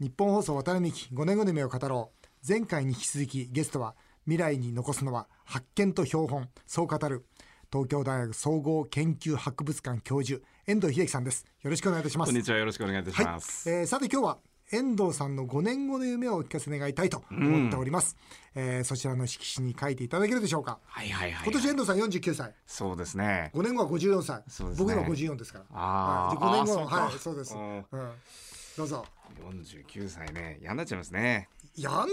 [0.00, 2.26] 日本放送渡辺美希5年後の夢を語ろう。
[2.46, 7.24] 前回に引き続きゲストは未来に残すのは発見と標本そう語る
[7.72, 11.46] 東京大学総合研究博物館教授遠藤秀樹さんです。
[11.62, 12.28] よろしくお願いいたします。
[12.28, 13.26] こんにちはよろしくお願いいたしはい。
[13.26, 14.38] ます、えーさて今日は
[14.72, 18.16] 遠藤さんの5年後の夢をお聞かせ願いたいと思っております、
[18.56, 20.80] えーそちらの色紙に書いていただけるでしょうか。
[20.86, 22.52] はいはいはい今年遠藤さん49歳。
[22.66, 23.52] そうですね。
[23.54, 24.94] 5年後は54歳、そうですね。
[24.96, 25.64] 僕今54ですから。
[25.70, 26.44] あー。
[26.44, 27.84] はい、で5年後あーそうかはいそうです、ううんん、
[28.76, 29.06] どうぞ。
[29.40, 30.58] 49歳ね。
[30.60, 31.48] 嫌になっちゃいますね。
[31.76, 32.04] やんな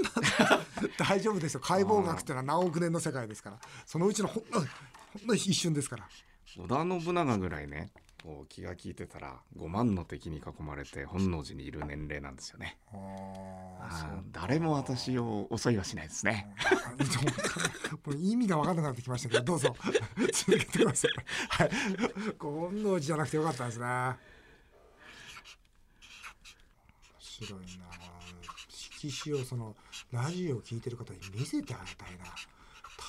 [0.97, 1.59] 大丈夫ですよ。
[1.59, 3.59] 解剖学っていうのは何億年の世界ですから。
[3.85, 4.65] そのうちのほんのほ
[5.25, 6.07] んの一瞬ですから。
[6.57, 7.91] 織田信長ぐらいね
[8.23, 12.77] こう気が利いてたら5万の敵に囲まれて本能寺にいる年齢なんですよね。
[13.79, 16.53] あ誰も私を襲いはしないですね。
[18.05, 19.75] もう意味が分かんなくなってきましたけどどうぞ。
[20.31, 21.11] 続けてください。
[21.49, 21.71] はい。
[22.39, 24.17] 本能寺じゃなくてよかったですね面
[27.41, 27.67] 白いな。
[28.99, 29.75] 色紙をその
[30.11, 32.25] ラジオを聞いてる方に見せてあげたいな。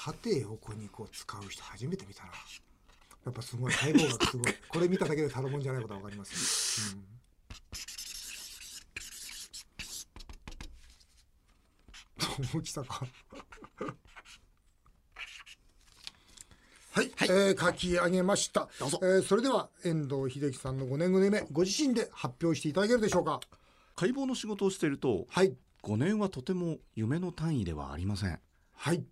[0.05, 2.31] 縦横にこう使う人初めて見たな。
[3.25, 4.55] やっぱすごい解剖学すごい。
[4.69, 7.05] これ見ただけでただもんじゃないことは分かります、うん。
[12.55, 13.07] 大きさか
[16.95, 18.69] はい、えー書き上げました。
[18.81, 23.41] えーそれでは遠藤秀樹さんの5年後の夢ご自身で発表していただけるでしょうか
[24.03, 25.55] 解剖の仕事をしているとはい。
[25.85, 28.41] 5年はとても夢の単位ではありません。
[28.75, 29.05] はい。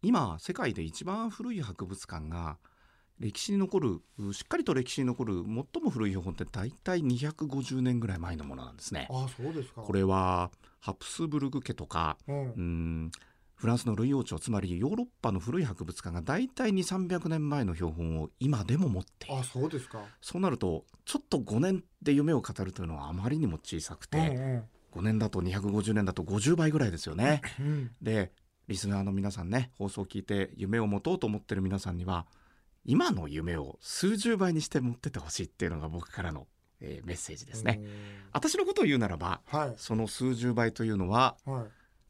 [0.00, 2.56] 今世界で一番古い博物館が
[3.18, 9.06] 歴史に残るうしっかりと歴史に残る最も古い標本って大体250年ぐらい前のものなんですね。
[9.10, 9.82] あそうですか。
[9.82, 12.44] これはハプスブルグ家とかうん。
[12.46, 13.10] うーん
[13.62, 19.36] フランスのルイ王朝つまりヨーロッパの古い博物館が大体2300年前の標本を今でも持っている。
[19.36, 20.00] あそうですか。
[20.20, 24.62] そうなるとちょっと5年で夢を語るというのはあまりにも小さくて、うん
[24.98, 27.40] 5年だと250年だと50倍ぐらいですよね。
[27.60, 27.90] うんうん。
[28.02, 28.32] で
[28.66, 32.26] リスナーの皆さんね放送を聞いて夢を持とうと思ってる皆さんには
[32.84, 36.48] 今の夢を数十倍にして持っててほしいっていうのが僕からの、
[36.80, 37.80] えーメッセージですね。
[38.32, 39.74] 私のことを言うならばはい。
[39.76, 41.64] その数十倍というのははい。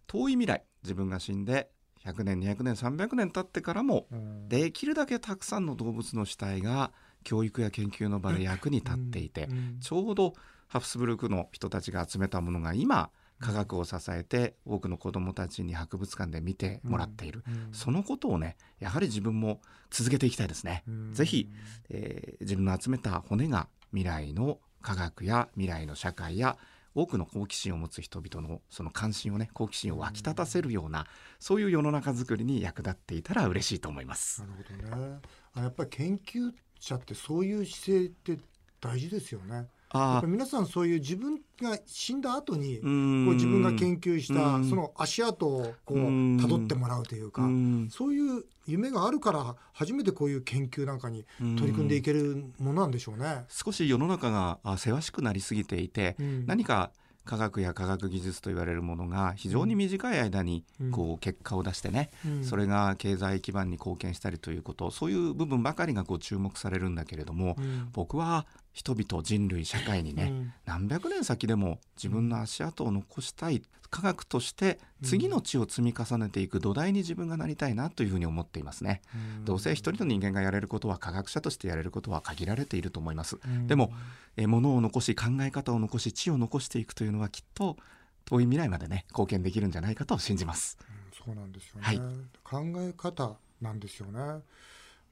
[0.07, 1.71] 遠い未来自分が死んで
[2.05, 4.49] 100年200年300年経ってからもうん。
[4.49, 6.93] できるだけたくさんの動物の死体が
[7.25, 9.77] 教育や研究の場で役に立っていてうん。
[9.81, 10.35] ちょうど
[10.69, 17.69] ハプスブルクの人たちが集めたものが今科学を支えて多くの子どもたちに博物館で見てもらっている、うん。
[17.73, 19.61] そのことをねやはり自分も
[19.91, 20.85] 続けていきたいですね。
[20.87, 21.13] うん。
[21.13, 21.49] ぜひ、
[21.91, 26.57] えー自分の集めた骨が未来の科学や未来の社会や
[26.95, 31.07] 多くの好奇心を持つ人々のその関心をね好奇心を湧き立たせるような
[31.39, 34.47] そういう世の中づくりに役立っていたら嬉しいと思いますな。
[34.47, 35.21] るほどね
[35.55, 38.39] あやっぱり研究者ってそういう姿勢って
[38.81, 42.91] 大事ですよねやっあぱり皆さんそういう自分が死んだ後にこうう
[43.35, 44.69] 自分が研究したうん。
[44.69, 47.89] その足跡をこううん辿ってもらうというかうん。
[47.91, 53.45] そういう夢があるから初めてこういう研究なんかに取り組んでいけるものなんでしょうね。
[53.49, 56.47] 少し世の中があせわしくなりすぎていて、うん。
[56.47, 56.91] 何か
[57.25, 60.91] 科学や科学技術と言われるものが非常に短い間にうん。
[60.93, 62.45] こう結果を出してね、うん。
[62.45, 67.89] それが経済基盤に貢献したりということそういう部分ばかりがこう注目されるんだけれども、うん。
[67.93, 79.03] 僕は人々人類社会にね、うん何百年先でも自分の足跡を残したい科学として次の地を積み重ねていく土台に自分がなりたいなというふうに思っていますね。
[79.39, 83.39] うんどうせ一人の人間がやれることは科学者としてやれることは限られていると思います。
[83.45, 83.93] うんでも
[84.37, 87.77] えー物を残し考え方を残し地を残していくというのはきっと
[88.25, 90.79] 遠い未来までね貢献できるんじゃないかと信じます。
[91.25, 92.01] そうなんですよね、はい
[92.43, 94.43] 考え方なんですよね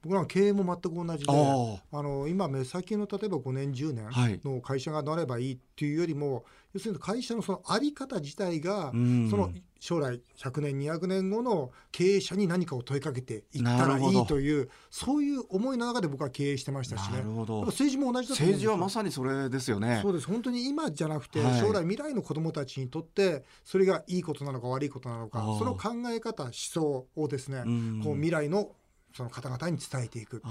[0.03, 2.03] 僕らは経営も全く同じでああ。
[2.03, 4.41] の今目先の例えば5年10はい。
[4.43, 9.29] 年の会社がなればいいっていうよりも、要するに会社のそのあり方自体が、うん。
[9.31, 17.19] その将来100年200年後の経営者に何かを問いかけていったらいいというそういう思いの中で僕は経営してましたしね。
[17.19, 17.57] なるほど。
[17.57, 18.61] やっぱ政治も同じだと思うんですよ。
[18.61, 20.01] 政治はまさにそれですよね。
[20.03, 20.11] そ。
[20.11, 20.27] うです。
[20.27, 21.61] 本当に今じゃなくて、はい。
[21.61, 28.01] 将来未来の子どもたちにとってそれがいいことなのか悪いことなのかその考え方思想をですね、うん。
[28.05, 28.71] こう未来の
[29.15, 30.43] その方々に伝えていく。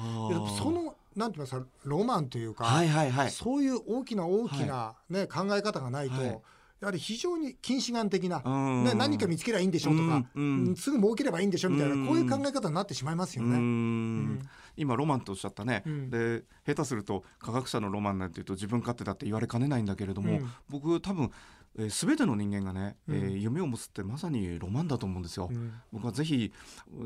[0.58, 3.32] そのなんて言いますかロマンというか、はいはいはい。
[3.32, 6.40] そういう大きな大きな、ね考え方がないと、はい。
[6.80, 8.84] やはり非常に近視眼的な、うん。
[8.86, 13.58] ね、何か見つけりゃいいんでしょとか、うすぐ儲ければいいんでしょみたいな、うんこういう考え方になってしまいますよね。
[13.58, 14.40] ん。
[14.78, 16.10] 今ロマンとおっしゃったね、うん。
[16.10, 20.52] で下手すると科学者のロマンなんていうと自分勝手だって言われかねないんだけれども、うん。
[20.70, 21.32] 僕多分
[21.80, 25.48] えー、全ての人間がね、うんえー夢を持つってまさにロマンだと思うんですよ。
[25.50, 26.52] うん僕はぜひ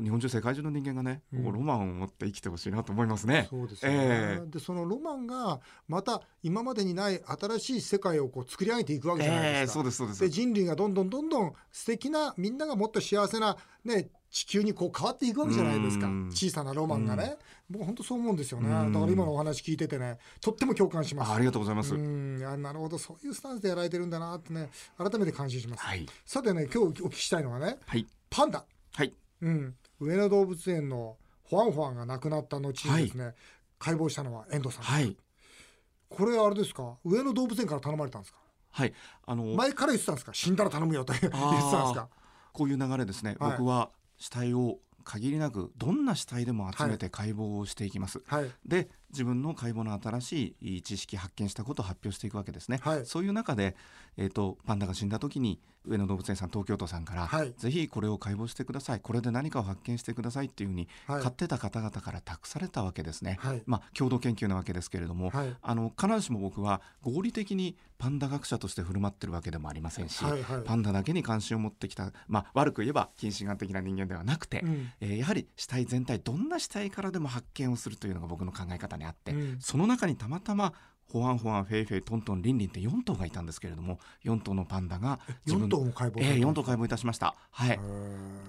[0.02, 3.46] 日本中世界中の人間がね、うんロマンを持って生きてほしいなと思いますね。
[3.48, 9.72] そうですよね、えでそのロマンがまた今までにない新しい世界をこう作り上げていくわけじゃないえーですか。
[9.74, 16.08] そうですそうですで人類がどんどんどんどん素敵なみんながもっと幸せな、ね、地球にこう変わっていくわけじゃないですか。
[16.08, 16.26] うん。
[16.26, 17.36] 小さなロマンがね、
[17.70, 18.68] 僕本当そう思うんですよね。
[18.68, 18.92] うん。
[18.92, 21.30] だから今のお話聞いててねとっても共感します。
[21.30, 21.94] あありがとうございます。
[21.94, 22.38] うん。
[22.38, 22.98] いやなるほど。
[22.98, 26.04] そういうスタンスでやられてるんだなってね改めて感心します、はい。
[26.26, 28.04] さてね今日お聞きしたいのはねはい。
[28.28, 29.12] パンダ、はい。
[29.40, 33.34] うん、上野動物園のホワンホワンが亡くなった後にですね、
[33.78, 35.16] 解剖したのは遠藤さん、はい。
[36.08, 36.96] これあれですか？
[37.04, 38.38] 上野動物園から頼まれたんですか？
[38.72, 38.94] はい。
[39.26, 40.34] あの前から言ってたんですか？
[40.34, 42.08] 死んだら頼むよと言ってたんですか？
[42.52, 43.50] こういう流れですね、はい。
[43.52, 48.22] 僕は死体を限りなくどんな死体でも集めて解剖をしていきます。
[48.26, 52.80] はいで自分の解剖の新しい知識発見したことを発表していくわけですね。
[52.82, 53.06] はい。
[53.06, 53.76] そういう中で、
[54.16, 57.52] えー、とパンダが死んだ時に上野動物園さん東京都さんから、はい。
[57.56, 59.00] ぜひこれを解剖してください。
[59.00, 61.22] これで何かを発見してくださいっていうふうに、はい。
[61.22, 63.38] 買ってた方々から託されたわけですね。
[63.40, 63.62] はい。
[63.66, 65.56] まあ共同研究なわけですけれども、はい。
[65.60, 70.62] あの必ずしも僕は合理的にパンダ学者として振る舞ってるわけでもありませんし、はいはい。
[70.64, 74.90] パンダだけに関心を持ってきた、まあ、悪く言えば近視眼的な人間ではなくて、うん。
[75.00, 79.58] えーやはり死体全体どんな死体からでも発見をするというのが僕の考え方にあって、うん。
[79.60, 80.72] その中にたまたま
[81.10, 87.36] ホァンホァンフェイフェイトントンリンリンって4頭がいたんですけれども4頭のパンダが4頭も解剖えー、4頭解剖いたしました。
[87.50, 87.78] はい。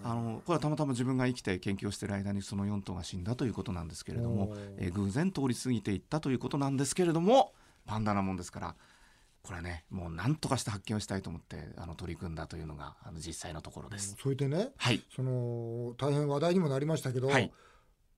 [0.04, 7.54] あのこれはたまたま自分が生きて研究をしている間にその4頭が死んだということなんですけれどもえー偶然通り過ぎていったということなんですけれども
[7.86, 8.76] パンダなもんですから
[9.44, 14.16] これはねもう何とかして発見をしたいと思ってあの取り組んだというのがあの実際のところです。
[14.20, 15.04] それでねはい。
[15.16, 17.52] その大変話題にもなりましたけど、はい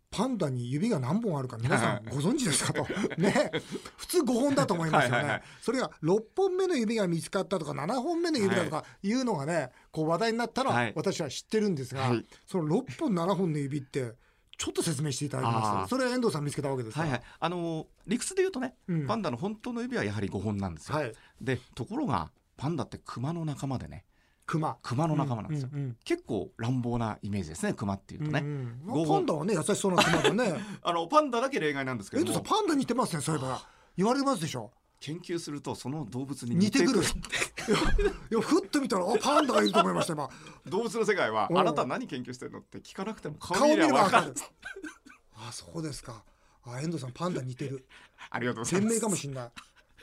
[0.10, 2.88] パンダに指が何本あるか皆さんご存知ですかと。
[3.22, 3.52] ね。
[3.98, 5.24] 普通5本だと思いますよね。
[5.30, 9.12] はいそれが6本目の指が見つかったとか7本目の指だとかい。
[9.14, 10.94] うのがねこう話題になったのははい。
[10.96, 12.26] 私は知ってるんですが、はい。
[12.46, 14.14] その6本7本の指って
[14.58, 15.90] ちょっと説明していただきます？
[15.90, 17.02] それは遠藤さん見つけたわけですか？
[17.02, 17.22] はいはい。
[17.40, 19.06] あのー理屈で言うとね、うん。
[19.08, 20.98] パンダの本当の指はやはり5本なんですよ。
[20.98, 21.14] はい。
[21.42, 24.06] でところがパンダってクマの仲間でね
[24.48, 24.78] 熊。
[24.82, 25.70] クマの仲間なんですよ。
[25.72, 28.40] うんうん結構乱暴なイメージですねクマっていうとね。
[28.40, 29.08] うんうん。
[29.08, 30.56] パンダはね優しそうな熊だね。
[30.82, 32.40] あのパンダだけ例外なんですけども。
[32.40, 33.68] パンダ似てますねそういえば。
[33.98, 34.72] 言われますでしょ。
[35.00, 37.02] 研究するとその動物に似てくる。
[38.32, 40.30] いやふっと見たらあパンダがいると思いました今。
[40.66, 41.60] 動物の世界はうん。
[41.60, 44.28] あなたは何研究してるのって聞かなくても顔顔見見れればわかる。
[44.28, 44.52] ば分かる。
[45.36, 46.24] あそうですか。
[46.64, 47.86] あ遠藤さんパンダ似てる。
[48.32, 48.94] ありがとうございます。
[48.94, 49.52] 鮮明かもしれない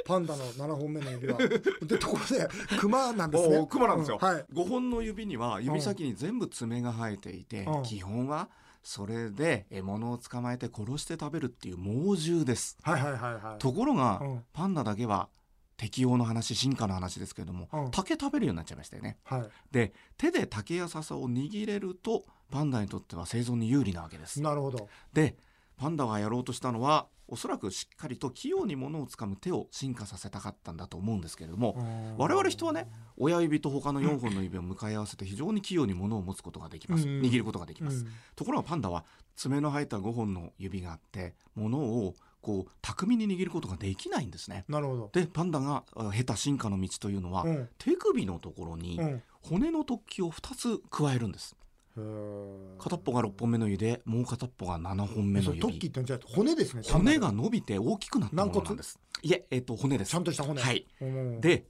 [0.04, 1.38] パンダの7本目の指は
[1.82, 2.48] でところで
[2.78, 3.58] 熊なんですね。
[3.58, 4.44] おークマなんですよ、うはい。
[4.52, 7.82] 5本の指には指先に全部爪が生えていて、うん。
[7.82, 8.48] 基本は
[8.82, 12.76] それで獲物を捕まえて殺して食べるっていう猛獣です。
[12.82, 13.58] はいはいはいはい。
[13.58, 14.44] ところが、うん。
[14.52, 15.28] パンダだけは
[15.76, 17.90] 適応の話進化の話ですけれども、うん。
[17.90, 19.18] 竹食べるようになっちゃいましたよね。
[19.24, 24.40] はで手で竹や笹を握れるとパンダにとっては生存に有利なわけです。
[24.40, 24.42] い。
[24.42, 24.88] なるほど。
[25.12, 25.36] で
[25.76, 31.76] パンダがやろうとしたのはおそらくしっかりと器用に物をつかむ手を進化させたかったんだと思うんですけれども、
[32.18, 37.20] 我々人はね親指と他の4本の指を向かい合わせて非常に器用に物を持つことができます、うん。
[37.22, 38.08] 握ることができます、うん。
[38.36, 39.04] ところがパンダは
[39.36, 44.64] 爪の生えた5本の指があって物をこう巧みに握ることができないんですね。
[44.68, 45.10] なるほど。
[45.12, 47.68] でパンダがあ経た進化の道というのは、うん。
[47.78, 49.22] 手首のところにうん。
[49.40, 51.54] 骨の突起を2つ加えるんです
[51.94, 58.98] 片っぽが6本目の指でもう片っぽが7本目その指れトッキーってんじゃなくて骨ですね骨が伸びて大きくなったものなんです。
[59.22, 60.10] いえ、えっと骨です。
[60.10, 60.60] ちゃんとした骨。
[60.60, 60.86] はい。
[61.00, 61.40] うん。
[61.40, 61.66] で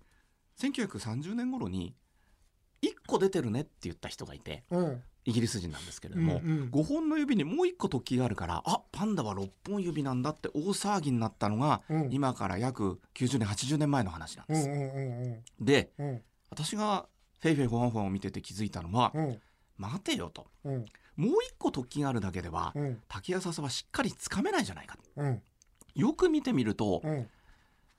[0.58, 1.94] 1930年頃に
[2.82, 5.02] 1個出てるねって言った人がいてうん。
[5.26, 6.70] イギリス人なんですけれども、うんうん。
[6.70, 12.08] 5本の指にもう1個突起があるからあパンダは6本指なんだって大騒ぎになったのが、うん。
[12.10, 15.64] 今から約90年80年前の話なんです。
[15.64, 15.90] で
[16.48, 17.06] 私が
[17.40, 19.38] フェイフェイフォンフォンを見てて気づいたのは、うん
[19.76, 20.46] 待てよと。
[20.64, 20.84] うん。
[21.16, 23.02] もう1個突起があるだけでは、うん。
[23.08, 25.42] 竹や笹はしっかりつかめないじゃないかうん。
[25.94, 27.28] よく見てみると、うん。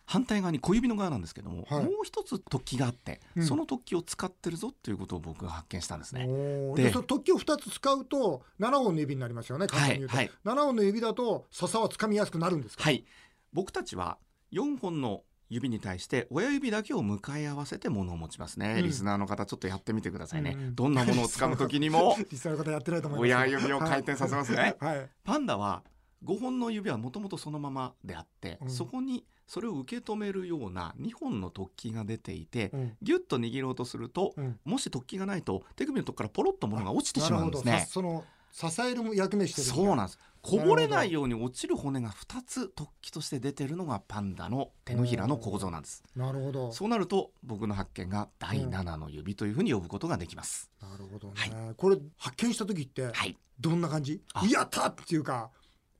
[0.07, 1.83] 反対側に小指の側なんですけども、はい。
[1.83, 3.43] もう一つ突起があって、うん。
[3.43, 6.27] その突起を使ってるぞということを僕が発見したんですね。
[6.27, 10.31] で突起を2つ使うと7本の指になりますよね簡単に言うと、はい。
[10.43, 12.83] 7本の指だと笹は掴みやすくなるんですか？
[12.83, 13.03] はい。
[13.51, 14.19] 僕たちは
[14.51, 18.83] 4本の指に対して親指だけを向かい合わせて物を持ちますね、うん。
[18.83, 20.59] リスナーの方ちょっとやってみてくださいね、うん。
[20.59, 23.29] うんどんなものを掴む時にも 実際の方やってないと思います。
[23.29, 25.09] 親指を回転させますね、はい、はい。
[25.23, 25.83] パンダは
[26.23, 28.69] 5本の指はもともとそのままであって、うん。
[28.69, 32.97] そこにそれを受け止めるような2本の突起が出ていて、うん。
[33.01, 34.59] ギュッと握ろうとすると、うん。
[34.65, 37.71] もし突起がないと手首のとこからポロッと物が落ちてしまうんですね。
[37.71, 37.87] なるほど。
[37.87, 37.93] さ。
[37.93, 38.23] その
[38.55, 40.19] 支える役目してるそうなんです。
[40.41, 46.03] こぼれないように落ちる骨が2つ突起として出てるのがパンダの手のひらの構造なんです。
[46.15, 46.71] なるほど。
[46.71, 53.35] そうなると僕の発見が第7の指というふうに呼ぶことができます、なるほどね、これ発見した時ってはい。
[53.59, 54.45] どんな感じ、あ。
[54.45, 55.49] やったっていうか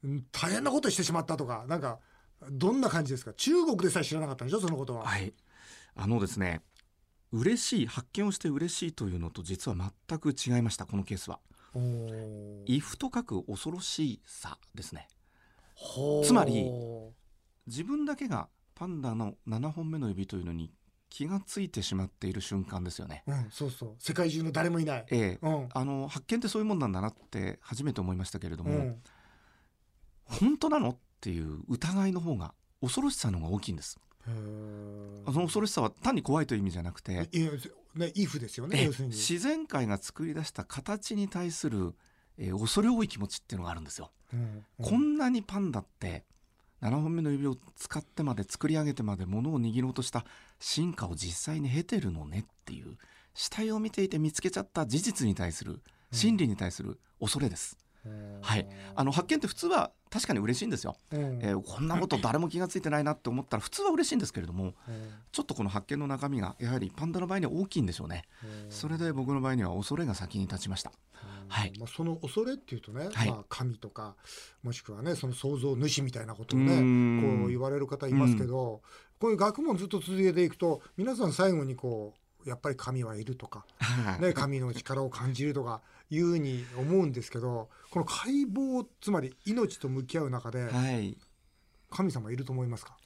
[0.04, 2.00] うん大変なことしてしまったとかなんか
[2.52, 3.34] どんな感じですか？
[3.34, 4.62] 中国でさえ知らなかったんでしょ？
[4.62, 5.34] そのことは、はい。
[5.96, 6.62] あのですね
[7.32, 11.40] 嬉しい発見をして嬉しいというのと実は全く違いましたこのケースは
[11.76, 15.08] おー「if」と書く恐ろしさですね。
[16.24, 16.72] つまり
[17.68, 20.72] 自分だけがパンダの7本目の指というのに
[21.10, 23.24] 気がついてしまっている瞬間ですよね。
[23.28, 23.96] うん、そうそう。
[24.00, 25.40] 世界中の誰もいない、ええ。
[25.42, 25.70] うん。
[25.74, 29.02] あの発見ってそういうもんなんだなって初めて思いましたけれども、うん、
[30.26, 33.98] 本当なのっていう疑いの方が恐ろしさの方が大きいんです。
[34.26, 37.30] その恐ろしさは単に怖いという意味じゃなくて、
[37.96, 41.94] ね、イフですよね自然界が作り出した形に対する、
[42.38, 44.12] えー恐れ多い気持ちっていうのがあるんですよ。
[44.34, 44.66] うん。
[44.82, 46.26] こんなにパンダって
[46.82, 50.26] 7本目の指を使ってまで作り上げてまで物を握ろうとした
[50.60, 52.98] 進化を実際に経てるのねっていう
[53.34, 57.78] 死体を見ていて見つけちゃった事実に対する真理に対する恐れです。
[58.06, 58.68] うんはい。
[58.96, 61.40] あの発見って普通は確かに嬉しいんですよ、うん。
[61.42, 64.74] えーこんなこと誰も気がついてないなって思ったら普通は嬉しいんですけれどもうん
[65.32, 68.24] ちょっとこの発見の中身がやはりパンダの場合には大きいんでしょうね。
[68.44, 70.92] うんそれで僕の場合には恐れが先に立ちました。
[71.48, 71.74] はい。
[71.80, 73.30] まあ、その恐れっていうとね、はい。
[73.30, 74.16] まあ、神とか
[74.64, 76.70] もしくはねその創造主みたいなことをうね
[77.22, 78.82] こう言われる方いますけど、
[79.20, 84.22] こういう学問ずっと続けていくと皆さん最後にこうやっぱり神はいるとか、はい。
[84.22, 91.18] ね、神の力を感じるとかいうふうに思うんですけどこの解剖つまり命と向き合う中ではい。
[91.90, 92.98] 神様いると思いますか、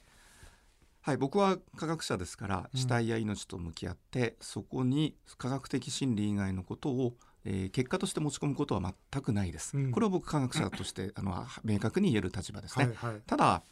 [1.01, 2.79] はい、僕は科学者ですからうん。
[2.79, 7.13] 死体や命と向き合って、そこに科学的真理以外のことを、
[7.45, 8.81] えー結果として持ち込むことは
[9.11, 9.91] 全くないです、うん。
[9.91, 13.21] これは僕科学者としてあの明確に言える立場ですね、はいはい。
[13.25, 13.63] ただ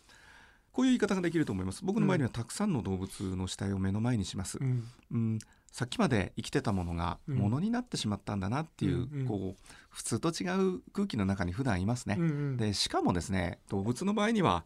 [0.72, 1.84] こういう言い方ができると思います。
[1.84, 4.88] 僕の場合にはたくさんの動物の死体を目の前にします、うん。
[5.12, 5.40] うん、
[5.72, 7.38] さっきまで生きてたものがうん。
[7.38, 9.28] ものになってしまったんだなっていう,、うんうん。
[9.28, 12.58] こう普通と違う空気の中に普段いますね、うんうん。
[12.58, 14.64] でしかもですね動物の場合には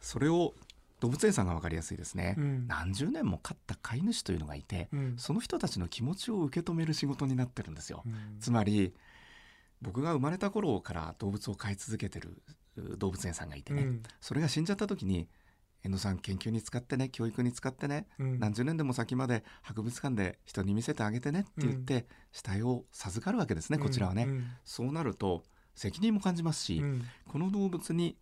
[0.00, 0.54] それを
[1.00, 2.66] 動物園さんが分かりやすいですね、うん。
[2.66, 5.14] 何十年も飼った飼い主というのがいてうん。
[5.18, 8.36] その人たちの気持ちを受け止める仕事になってるんですよ、うん。
[8.40, 8.94] つまり
[9.82, 12.42] 僕が生まれた頃から動物を飼い続けてる
[12.76, 14.02] う動物園さんがいてね、うん。
[14.20, 15.28] それが死んじゃった時に
[15.84, 18.40] 遠藤さん研究に使ってね教育に使ってねうん。
[18.40, 24.46] 何十年でも先まで博物館で人に見せてあげてねって言って、死体を授かるわけですねこちらはね、うん。
[24.64, 27.04] そうなると責任も感じますし、うん。
[27.28, 28.16] この動物に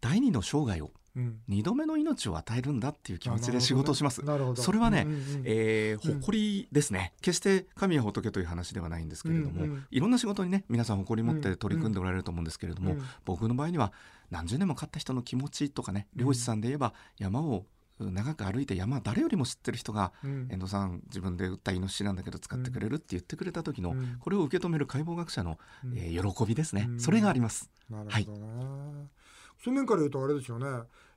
[0.00, 1.40] 第二の生涯をうん。
[1.48, 4.24] 二度目の命を与えるんだっていう気持ちで仕事をします。
[4.24, 4.62] なるほど。
[4.62, 5.42] それはねうんうんうん。
[5.44, 13.92] えーうん誇りですね、決して神や仏という話ではないんですけれども、うんうんいろんな仕事にね皆さん誇り持ってうん取り組んでおられると思うんですけれども、うん僕の場合には
[14.30, 17.64] 何十年も飼った人の気持ちとかね漁師さんで言えば山を
[17.98, 20.48] うん長く歩いて山誰よりも知ってる人がうん。
[20.50, 24.16] 遠藤さん自分で撃ったイノシシなんだけど使ってくれるって言ってくれた時の、うん。
[24.20, 25.98] これを受け止める解剖学者の、うん。
[25.98, 27.00] えー喜びですね、うん。
[27.00, 27.70] それがあります。
[27.90, 29.08] なるほどね、
[29.62, 30.66] そういう面から言うとあれですよね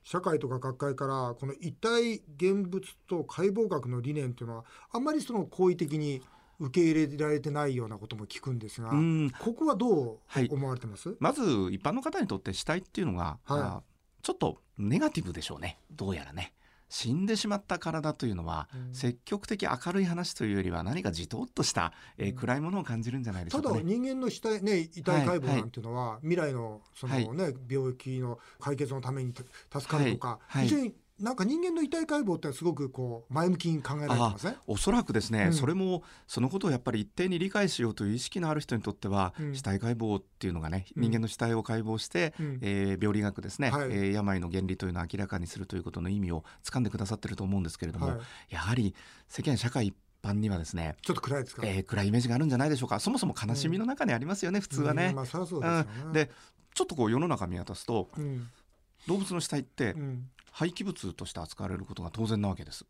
[0.04, 6.20] 社会とか学会からこの一体現物と解剖学の理念というのはあんまりその好意的に
[6.58, 8.92] 受け入れられてないようなことも聞くんですが、
[9.40, 10.18] ここはどう
[10.50, 16.52] 思われてます、まず一般の方にとって死体っていうのが、はいちょっとネガティブでしょうねどうやらね
[16.92, 18.94] 死んでしまった体というのは、うん。
[18.94, 22.36] 積極的明るい話というよりは何かじとっとした、えーうん。
[22.36, 23.84] 暗いものを感じるんじゃないでしょただうかね。
[23.86, 27.28] 人間の死体ね遺体解剖なんていうのは、未来のそのはい。
[27.30, 30.60] ね、病気の解決のためにた助かるとか、はい。
[30.60, 30.68] はい。
[30.68, 34.56] 非常になんか人間の遺体解剖ってすごくこう前向きに考えられてますね。
[34.66, 35.52] おそらくですね、うん。
[35.52, 39.54] それもそのことをやっぱり一定に理解しようという意識のある人にとっては、うん。
[39.54, 41.02] 死体解剖っていうのがねうん。
[41.04, 42.58] 人間の死体を解剖して、うん。
[42.60, 43.88] えー病理学ですね、はい。
[43.90, 48.18] えー病の原理というのを明らかにするということの意味を掴んでくださってると思うんですけれども、はい、
[48.50, 48.92] やはり
[49.28, 52.98] 世間社会一般にはですね、ちょっと暗いですか、えー暗いイメージがあるんじゃないでしょうか。
[52.98, 55.10] そもそも悲しみの中にありますよね、普通はね。
[55.10, 55.14] うん。
[55.14, 55.62] まあそりゃそう
[56.12, 56.30] でで
[56.74, 58.48] ちょっとこう世の中見渡すとうん。
[59.06, 62.86] 動物の死体ってうん廃棄物として扱われることが当然なわけです。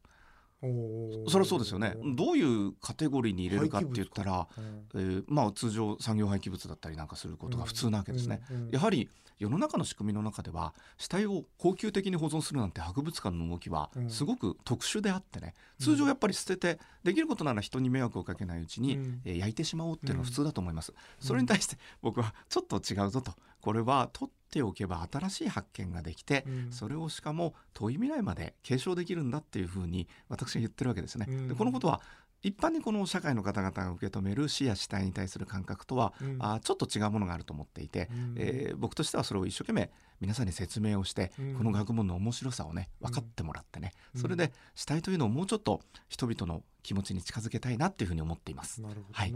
[1.28, 1.96] それはそうですよね。
[2.14, 4.86] どういうカテゴリーに入れるかって言ったら、うん。
[4.94, 8.42] えーまあ通常産業廃棄物だったりなんかすることが普通なわけですね。
[8.70, 9.08] やはり
[9.40, 14.10] 世の中の仕組みの中では死体を恒久的に保存するなんて博物館の動きはうん。
[14.10, 19.20] すごく特殊であってね、うん通常やっぱり捨ててできることなら人に迷惑をかけないうちに、うん。
[19.24, 20.94] えー焼いてしまおうっていうのは普通だと思います、ん。
[21.18, 23.32] それに対して僕はちょっと違うぞと。
[23.60, 26.72] これは取っておけば新しい発見ができて、うん。
[26.72, 31.48] それをしかも遠い未来まで継承できるんだっていうふうに私は言ってるわけですね、うん。
[31.48, 32.02] でこのことは
[32.42, 36.36] 一般にこの社会の方々が受け止める死や死体に対する感覚とは、うん。
[36.40, 38.34] あちょっと違うものがあると思っていて、うん。
[38.36, 39.90] えー僕としてはそれを一生懸命
[40.20, 41.54] 皆さんに説明をして、うん。
[41.54, 43.08] この学問の面白さをねうん。
[43.08, 44.20] 分かってもらってね、うん。
[44.20, 48.82] それで死体というのをもうちょっと人々の気持ちに近づけたいなっていうふうに思っています。
[48.82, 49.32] なるほどね、はい。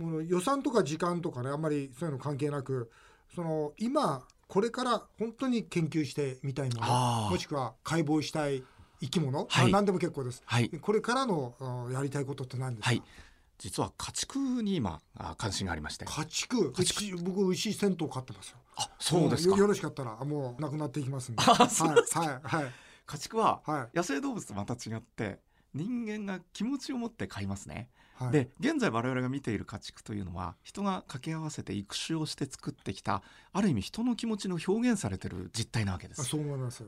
[0.00, 2.90] もう予算とか時間とかねあんまりそういうの関係なく
[3.34, 8.64] その今これから本当に研究してみたいものもしくは解剖したい
[9.00, 9.70] 生き物、はい。
[9.70, 10.42] まあ何でも結構です。
[10.44, 13.02] はい、これからのあやりたいことって何ですか、はい。
[13.58, 16.04] 実は家畜に今あ関心がありまして。
[16.04, 16.72] 家畜？
[16.72, 17.04] 家畜。
[17.04, 18.58] 牛僕牛銭湯飼ってますよ。
[18.76, 19.50] あそうですか。
[19.50, 21.42] よよろしかったらもうなくなっていきますんで。
[21.42, 22.72] はいはいはい。
[23.06, 23.96] 家畜ははい。
[23.96, 25.38] 野生動物とまた違って
[25.72, 27.88] 人間が気持ちを持って飼いますね。
[28.20, 28.32] はい。
[28.32, 33.22] で現在我々が見ている家畜というのは人が掛け合わせて育種をして作ってきた
[33.52, 36.20] ある意味人の気持ちの表現されてる実態なわけです。
[36.20, 36.84] あそう思います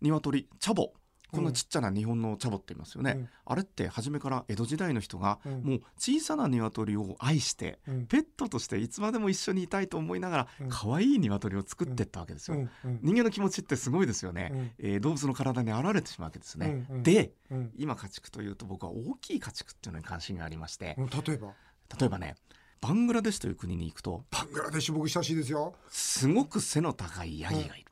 [0.00, 0.92] 鶏チャボ
[1.34, 3.28] こんなちっちゃな日本のチャボって言いますよね、うん。
[3.44, 5.62] あれって初めから江戸時代の人がうん。
[5.62, 8.06] もう小さな鶏を愛してうん。
[8.06, 10.68] ペットとしていつまでも一緒にいたいと思いながらうん。
[10.68, 12.68] 可愛い鶏を作っていったわけですよ、
[13.02, 14.70] 人間の気持ちってすごいですよね、うん。
[14.78, 17.72] えー動物の体に現れてしまうわけですね、でうん。
[17.76, 21.06] 今家畜というと僕は大きい家畜っていうのに関心がありましてうん。
[21.06, 21.54] 例えば？
[21.98, 22.36] 例えばね
[22.80, 25.74] バングラデシュという国に行くとバングラデシュ僕親しいですよ。
[25.88, 27.83] すごく背の高いヤギがいる、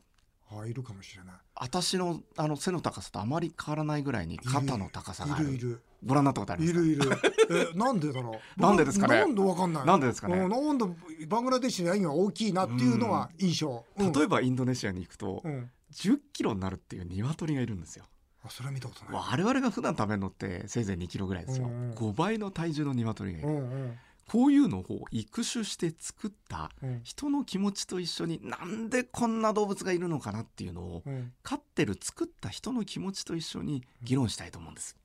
[0.61, 1.35] あいるかもしれない。
[1.57, 5.45] 私のあの背の高さとあまり変わらないぐらいに肩の高さがある。
[5.45, 5.81] いるいる。
[6.05, 6.81] ご覧になったことありますか？
[6.81, 7.73] いるいる。
[7.75, 8.39] えなんでだろう？
[8.61, 9.17] なんでですかね？
[9.21, 9.87] なんでわかんない？
[9.87, 10.39] なんでですかね？
[10.39, 10.85] うんなんで
[11.27, 13.85] バングラデシュのヤギが大きいなっていうのは印象。
[13.99, 14.13] うん。
[14.13, 15.71] 例えばインドネシアに行くとうん。
[15.93, 18.05] 10キロになるっていう鶏がいるんですよ。
[18.45, 19.15] あそれは見たことない。
[19.15, 21.95] 我々が普段食べるのってせいぜい2キロぐらいですよ、うんうん。
[21.95, 27.01] 5倍の体重の鶏がいる、うんうんこういうのを育種して作ったうん。
[27.03, 31.33] 人の気持ちと一緒になんでこんな動物がいるのかなっていうのをうん。
[31.43, 34.97] 飼ってる作った人の気持ちと一緒に議論したいと思うんです。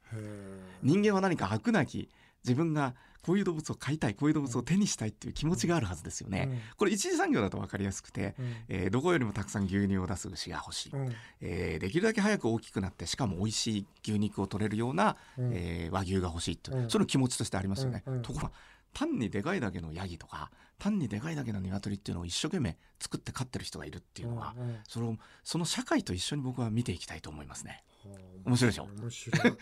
[0.81, 2.09] 人間は何か悪なき
[2.45, 8.55] 自分がこういう動物を飼いたいこういう動物を手にしたいっていう気持ちがあるはずですよね、これ一次産業だと分かりやすくて、うん。
[8.69, 11.12] えーどこよりもたくさん牛乳を出す牛が欲しい、うん。
[11.41, 15.51] えーできるだけ早く大きくなってしかも美味しい牛肉を取れるような、うん。
[15.53, 16.89] えー和牛が欲しいっていう、うん。
[16.89, 18.51] その気持ちとしてありますよね、ところが
[18.94, 24.77] 単にでかいだけのヤギとか単にでかいだけの鶏っていうのを一生懸命作って飼ってる人がいるっていうのは、うんうん。
[24.88, 27.84] そのその社会と一緒に僕は見ていきたいと思いますね。
[28.06, 28.12] は
[28.46, 28.88] あ面白いでしょ？
[29.01, 29.58] 面白い。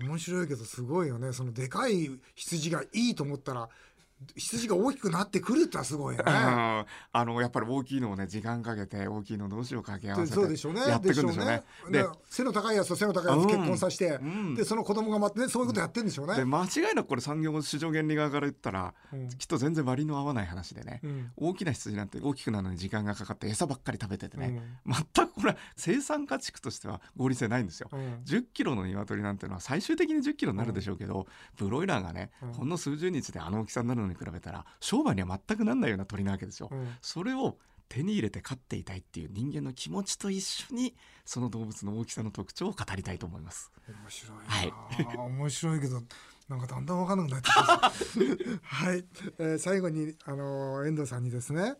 [0.00, 1.32] 面白いけどすごいよね。
[1.32, 3.68] そのでかい羊がいいと思ったら
[4.36, 6.30] 羊が大きくなってくるってすごいよね。
[6.30, 6.84] あ
[7.24, 10.82] のやっぱり大きいのをね時間かけて大きいの同士を掛け合わせてそうでしょうね。
[10.82, 11.62] やっていくんでしょうね。
[11.90, 14.54] でで背の高いやつと背の高いやつ結婚させて、うん。
[14.54, 16.36] でその子供が待ってねそういうことやってるんでしょうね。
[16.36, 19.28] で間違いなくこれ産業市場原理側から言ったらうん。
[19.28, 21.32] きっと全然割の合わない話でね、うん。
[21.36, 24.92] 大きな羊なんて大きくなるのに時間がかかって餌ばっかり食べててね、うん。
[25.14, 27.88] 全くこれは生産家畜としては合理性ないんですよ。
[27.92, 28.22] うん。
[28.24, 32.52] 10キロの鶏なんてのは最終的に10キロになるでしょうけど、ブロイラーがね、うん。
[32.52, 36.68] ほんの数十日であの大きさになるのに比べたら商売には全くなんないような鳥なわけですよ。
[36.70, 36.96] うん。
[37.00, 40.94] それを手に入れて飼っていたいっていう人間の気持ちと一緒に
[41.26, 43.70] その動物の大きさの特徴を語りたいと思います。
[43.86, 46.02] 面白いな、面白いけど
[46.48, 47.62] なんかだんだん分かんなくなってきた。
[48.62, 49.04] はい、
[49.38, 51.74] えー最後にあの遠藤さんにですね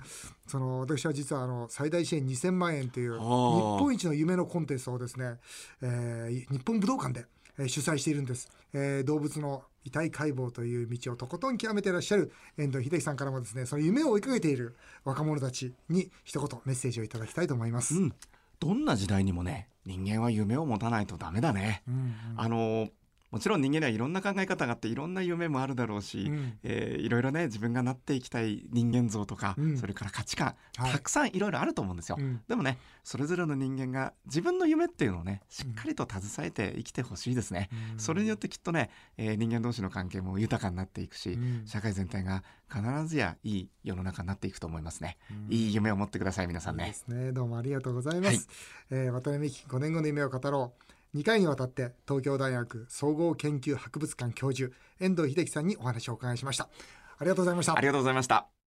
[0.47, 3.79] その私は実はあの最大支援2000万円という日ー。
[3.79, 5.39] 本一の夢のコンテストをですね、
[5.81, 7.27] えー日本武道館で、
[7.59, 17.97] えー主催しているんです、えー動物の遺体解剖という道をとことん極めていらっしゃる遠藤秀樹さんからもですねその夢を追いかけている若者たちに一言メッセージをいただきたいと思います。
[17.97, 18.15] うん、
[18.61, 21.83] どんな時代にもね人間は夢を持たないとダメだね。
[21.89, 22.89] うんうんあの
[23.33, 32.17] もちろん人間にはいろんな考え方があっていろんな夢もあるだろうし、うんえーいろいろね自分がなっていきたい人間像とか、うんそれから価値観、はいたくさんいろいろあると思うんですよ。
[32.21, 37.71] うんでもねそれぞれの人間が自分の夢っていうのをねしっかりと携えて生きてほしいですね。
[37.95, 45.17] うんそれによってきっとね、えー人間同士の関係も豊かになっていくし、うん社会全体が必ずやいい世の中になっていくと思いますね。
[45.31, 47.33] うんいい夢を持ってください皆さんねね。
[47.33, 48.37] どうもありがとうございます。
[48.37, 48.47] はい
[48.91, 50.83] えー渡辺美希5年後の夢を語ろう。
[51.15, 56.69] 2回にわたって東京大学総合研究博物館教授遠藤秀樹さんにお話をお伺いしました。
[57.19, 57.81] ありがとうございましたあ。
[57.81, 58.53] りがとうございました。